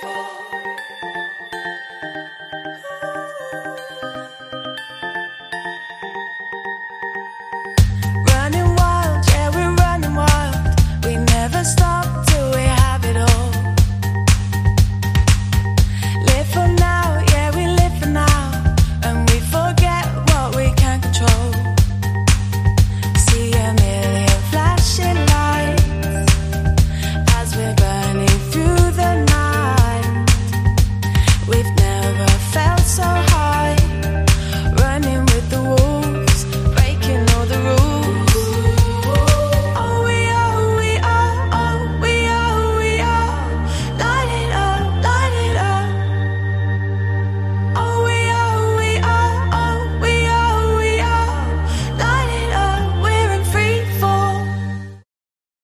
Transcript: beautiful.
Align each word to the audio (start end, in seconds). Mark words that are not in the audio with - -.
beautiful. 0.00 0.57